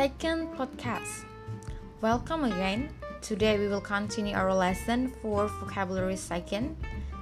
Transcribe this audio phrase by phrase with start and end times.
[0.00, 1.28] Second podcast.
[2.00, 2.88] Welcome again.
[3.20, 6.72] Today we will continue our lesson for vocabulary second.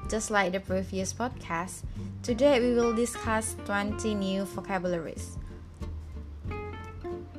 [0.07, 1.83] Just like the previous podcast,
[2.23, 5.43] today we will discuss 20 new vocabularies.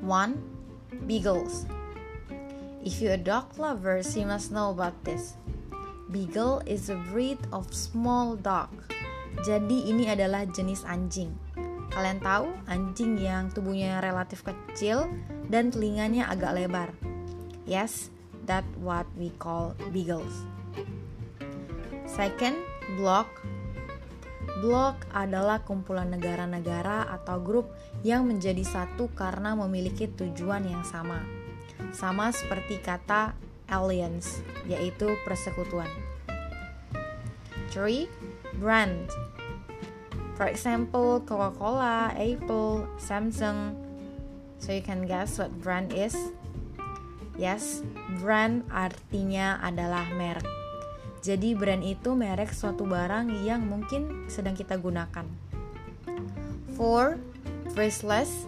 [0.03, 1.07] 1.
[1.07, 1.63] Beagles.
[2.83, 5.39] If you're a dog lover, you must know about this.
[6.11, 8.67] Beagle is a breed of small dog.
[9.47, 11.31] Jadi ini adalah jenis anjing.
[11.89, 15.09] Kalian tahu anjing yang tubuhnya relatif kecil
[15.49, 16.89] dan telinganya agak lebar.
[17.65, 18.13] Yes,
[18.45, 20.45] that what we call beagles.
[22.05, 22.57] Second,
[22.97, 23.29] block.
[24.59, 27.69] Blok adalah kumpulan negara-negara atau grup
[28.01, 31.21] yang menjadi satu karena memiliki tujuan yang sama.
[31.93, 33.37] Sama seperti kata
[33.69, 35.87] alliance, yaitu persekutuan.
[37.69, 38.09] 3.
[38.57, 39.05] Brand
[40.39, 43.75] For example, Coca-Cola, Apple, Samsung.
[44.63, 46.15] So you can guess what brand is?
[47.35, 47.83] Yes,
[48.23, 50.47] brand artinya adalah merek.
[51.19, 55.27] Jadi brand itu merek suatu barang yang mungkin sedang kita gunakan.
[56.07, 57.75] 4.
[57.75, 58.47] Fristless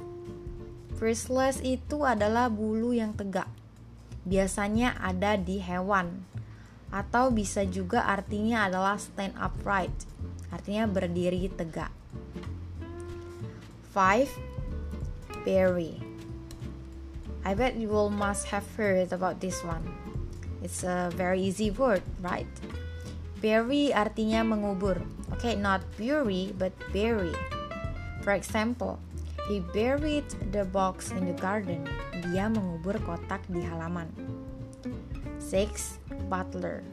[0.96, 3.52] Fristless itu adalah bulu yang tegak.
[4.24, 6.24] Biasanya ada di hewan.
[6.88, 9.92] Atau bisa juga artinya adalah stand upright
[10.62, 11.90] artinya berdiri tegak.
[13.98, 14.30] 5.
[15.42, 15.98] Bury
[17.42, 19.82] I bet you all must have heard about this one.
[20.62, 22.46] It's a very easy word, right?
[23.42, 25.02] Bury artinya mengubur.
[25.34, 27.34] Okay, not bury, but bury.
[28.22, 29.02] For example,
[29.50, 31.90] he buried the box in the garden.
[32.22, 34.14] Dia mengubur kotak di halaman.
[35.42, 35.98] 6.
[36.30, 36.86] Butler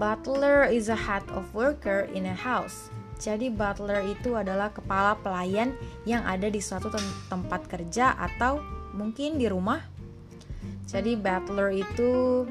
[0.00, 2.88] Butler is a head of worker in a house.
[3.20, 5.76] Jadi butler itu adalah kepala pelayan
[6.08, 8.64] yang ada di suatu tem tempat kerja atau
[8.96, 9.84] mungkin di rumah.
[10.88, 12.48] Jadi butler itu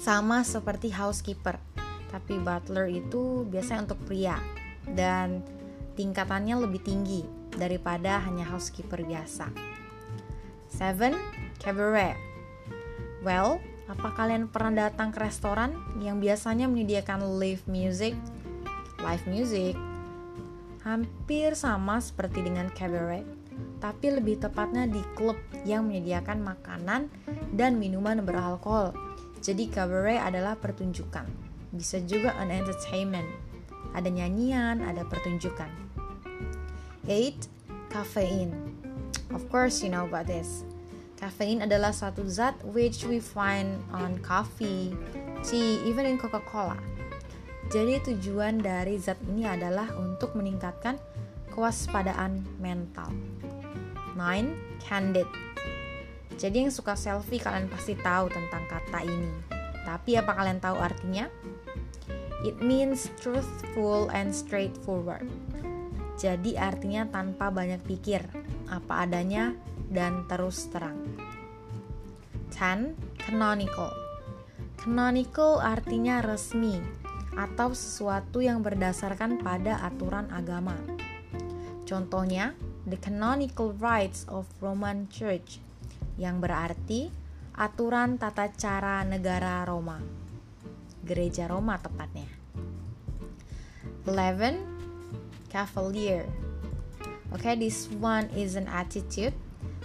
[0.00, 1.60] sama seperti housekeeper.
[2.08, 4.40] Tapi butler itu biasanya untuk pria
[4.88, 5.44] dan
[6.00, 9.52] tingkatannya lebih tinggi daripada hanya housekeeper biasa.
[10.72, 11.12] 7.
[11.60, 12.16] Cabaret.
[13.20, 18.16] Well, apa kalian pernah datang ke restoran yang biasanya menyediakan live music?
[19.04, 19.76] Live music
[20.84, 23.24] hampir sama seperti dengan cabaret,
[23.80, 27.08] tapi lebih tepatnya di klub yang menyediakan makanan
[27.56, 28.92] dan minuman beralkohol.
[29.40, 31.24] Jadi cabaret adalah pertunjukan.
[31.72, 33.26] Bisa juga an entertainment.
[33.96, 35.68] Ada nyanyian, ada pertunjukan.
[37.08, 37.48] 8.
[37.88, 38.52] Caffeine.
[39.32, 40.68] Of course you know about this.
[41.24, 44.92] Caffeine adalah satu zat which we find on coffee,
[45.40, 46.76] tea, even in Coca-Cola.
[47.72, 51.00] Jadi tujuan dari zat ini adalah untuk meningkatkan
[51.48, 53.08] kewaspadaan mental.
[54.12, 54.84] 9.
[54.84, 55.24] Candid
[56.36, 59.32] Jadi yang suka selfie kalian pasti tahu tentang kata ini.
[59.80, 61.24] Tapi apa kalian tahu artinya?
[62.44, 65.24] It means truthful and straightforward.
[66.20, 68.20] Jadi artinya tanpa banyak pikir,
[68.68, 69.56] apa adanya
[69.94, 71.13] dan terus terang.
[72.54, 72.94] 10.
[73.18, 73.90] Canonical
[74.78, 76.78] Canonical artinya resmi
[77.34, 80.78] atau sesuatu yang berdasarkan pada aturan agama.
[81.82, 82.54] Contohnya,
[82.86, 85.58] the canonical rites of Roman Church
[86.14, 87.10] yang berarti
[87.58, 89.98] aturan tata cara negara Roma.
[91.02, 92.30] Gereja Roma tepatnya.
[94.06, 94.62] 11.
[95.50, 96.30] Cavalier.
[97.34, 99.34] Okay, this one is an attitude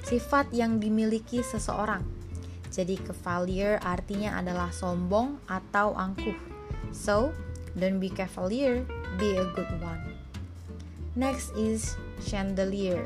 [0.05, 2.18] sifat yang dimiliki seseorang.
[2.69, 6.37] Jadi cavalier artinya adalah sombong atau angkuh.
[6.93, 7.33] So,
[7.73, 8.85] don't be cavalier,
[9.17, 10.01] be a good one.
[11.17, 13.05] Next is chandelier.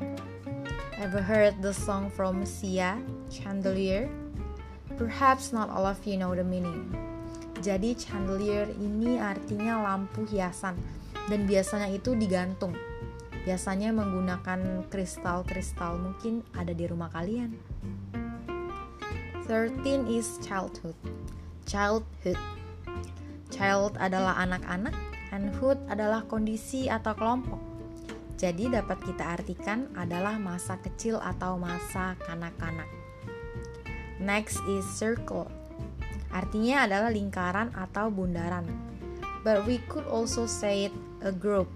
[0.99, 2.99] Ever heard the song from Sia,
[3.31, 4.11] Chandelier?
[4.99, 6.91] Perhaps not all of you know the meaning.
[7.63, 10.75] Jadi chandelier ini artinya lampu hiasan
[11.31, 12.75] dan biasanya itu digantung
[13.43, 17.51] biasanya menggunakan kristal-kristal mungkin ada di rumah kalian.
[19.45, 20.95] 13 is childhood.
[21.67, 22.39] Childhood.
[23.51, 24.95] Child adalah anak-anak
[25.31, 27.59] and hood adalah kondisi atau kelompok.
[28.39, 32.89] Jadi dapat kita artikan adalah masa kecil atau masa kanak-kanak.
[34.19, 35.47] Next is circle.
[36.33, 38.67] Artinya adalah lingkaran atau bundaran.
[39.45, 41.67] But we could also say it a group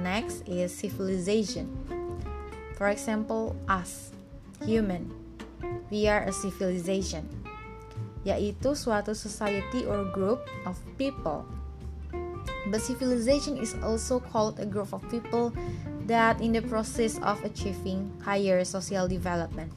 [0.00, 1.68] Next is civilization.
[2.80, 4.12] For example, us,
[4.64, 5.19] human.
[5.90, 7.28] We are a civilization.
[8.24, 11.44] Yaitu suatu society or group of people.
[12.68, 15.52] But civilization is also called a group of people
[16.06, 19.72] that in the process of achieving higher social development.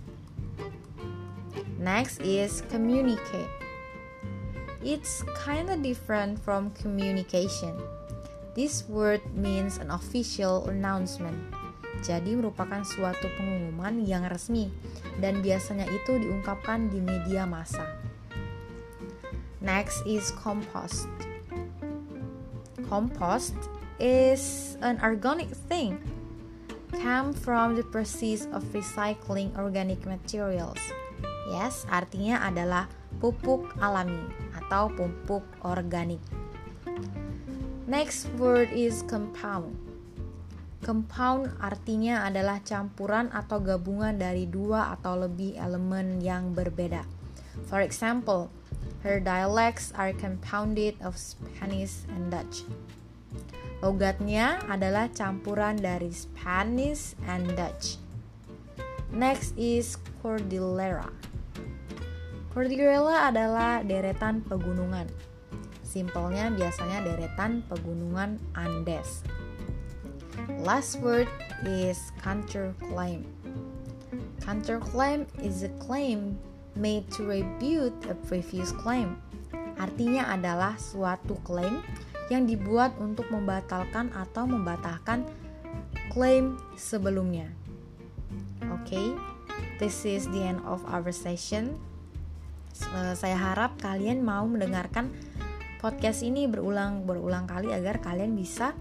[1.79, 3.49] Next is communicate.
[4.83, 7.75] It's kind of different from communication.
[8.55, 11.39] This word means an official announcement.
[12.01, 14.73] Jadi merupakan suatu pengumuman yang resmi
[15.21, 17.85] dan biasanya itu diungkapkan di media massa.
[19.61, 21.07] Next is compost.
[22.89, 23.55] Compost
[24.01, 26.01] is an organic thing.
[26.99, 30.79] Come from the process of recycling organic materials.
[31.49, 32.91] Yes, artinya adalah
[33.23, 36.21] pupuk alami atau pupuk organik.
[37.87, 39.75] Next word is compound.
[40.83, 47.07] Compound artinya adalah campuran atau gabungan dari dua atau lebih elemen yang berbeda.
[47.71, 48.51] For example,
[49.07, 52.67] her dialects are compounded of Spanish and Dutch.
[53.79, 57.95] Logatnya adalah campuran dari Spanish and Dutch.
[59.15, 61.07] Next is Cordillera.
[62.51, 65.07] Cordillera adalah deretan pegunungan.
[65.85, 69.21] Simpelnya biasanya deretan pegunungan Andes.
[70.63, 71.29] Last word
[71.61, 73.21] is counterclaim.
[74.41, 76.41] Counterclaim is a claim
[76.73, 79.21] made to rebut a previous claim.
[79.77, 81.85] Artinya adalah suatu klaim
[82.33, 85.27] yang dibuat untuk membatalkan atau membatalkan
[86.09, 87.49] klaim sebelumnya.
[88.73, 89.07] Oke, okay,
[89.77, 91.77] this is the end of our session.
[93.13, 95.13] Saya harap kalian mau mendengarkan
[95.77, 98.73] podcast ini berulang-berulang kali agar kalian bisa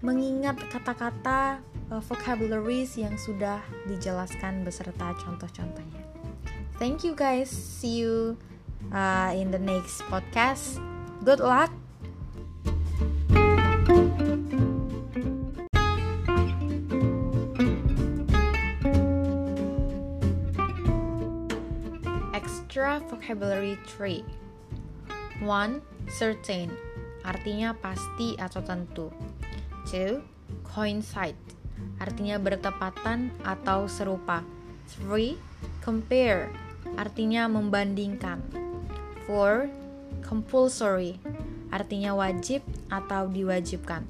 [0.00, 1.60] mengingat kata-kata
[1.92, 6.04] uh, vocabularies yang sudah dijelaskan beserta contoh-contohnya.
[6.80, 7.52] Thank you guys.
[7.52, 8.40] See you
[8.88, 10.80] uh, in the next podcast.
[11.20, 11.68] Good luck.
[22.32, 24.24] Extra vocabulary tree.
[25.44, 26.72] One, certain,
[27.24, 29.12] artinya pasti atau tentu.
[29.88, 30.20] 2.
[30.66, 31.38] Coincide
[32.00, 34.44] artinya bertepatan atau serupa.
[35.00, 35.36] 3.
[35.80, 36.50] Compare
[36.96, 38.42] artinya membandingkan.
[39.28, 39.70] 4.
[40.26, 41.16] Compulsory
[41.70, 42.60] artinya wajib
[42.90, 44.04] atau diwajibkan.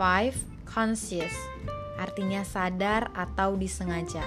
[0.00, 0.34] 5.
[0.64, 1.34] Conscious
[2.00, 4.24] artinya sadar atau disengaja.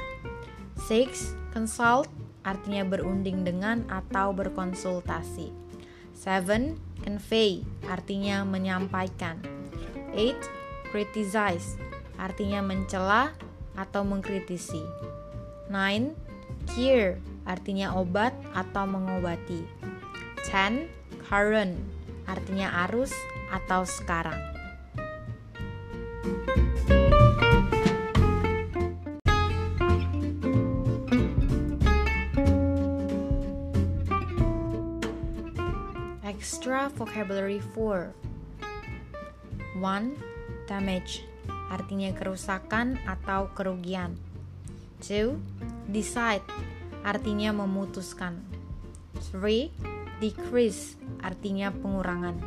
[0.77, 1.33] 6.
[1.51, 2.07] Consult
[2.43, 5.49] artinya berunding dengan atau berkonsultasi.
[6.13, 6.77] 7.
[7.03, 9.62] Convey artinya menyampaikan.
[10.13, 10.93] 8.
[10.93, 11.73] Criticize
[12.21, 13.33] artinya mencela
[13.73, 14.81] atau mengkritisi.
[15.73, 16.13] 9.
[16.69, 17.17] Cure
[17.49, 19.65] artinya obat atau mengobati.
[20.45, 20.85] 10.
[21.25, 21.73] Current
[22.29, 23.11] artinya arus
[23.49, 24.37] atau sekarang.
[36.21, 38.32] Extra vocabulary 4
[39.73, 40.13] 1.
[40.69, 41.25] Damage
[41.73, 44.15] artinya kerusakan atau kerugian.
[45.01, 45.35] 2.
[45.89, 46.45] Decide
[47.03, 48.39] artinya memutuskan.
[49.33, 49.73] 3.
[50.21, 52.37] Decrease artinya pengurangan.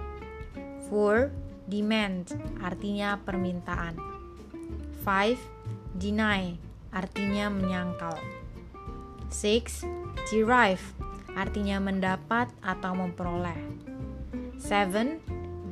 [0.89, 1.35] 4.
[1.67, 2.25] Demand
[2.63, 3.99] artinya permintaan.
[5.03, 5.37] 5.
[5.99, 6.57] Deny
[6.95, 8.17] artinya menyangkal.
[9.29, 9.85] 6.
[10.31, 10.85] Derive
[11.37, 13.61] artinya mendapat atau memperoleh.
[14.63, 15.21] 7.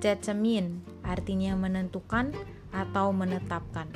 [0.03, 2.33] Determine artinya menentukan
[2.73, 3.87] atau menetapkan.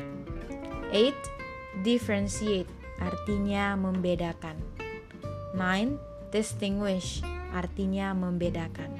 [0.92, 1.82] 8.
[1.82, 2.70] Differentiate
[3.02, 4.56] artinya membedakan.
[5.56, 5.98] 9.
[6.30, 8.92] Distinguish artinya membedakan.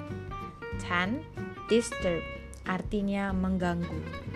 [0.81, 1.23] 10.
[1.69, 2.25] Disturb
[2.65, 4.28] artinya mengganggu.